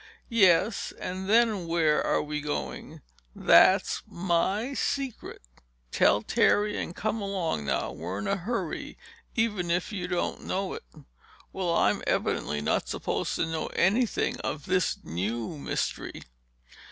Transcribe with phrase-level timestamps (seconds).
[0.29, 0.91] "Yes?
[0.99, 3.01] And then where are we going?"
[3.35, 5.43] "That's my secret.
[5.91, 7.91] Tell Terry, and come along now.
[7.91, 8.97] We're in a hurry,
[9.35, 10.85] even if you don't know it."
[11.53, 16.23] "Well, I'm evidently not supposed to know anything of this new mystery!"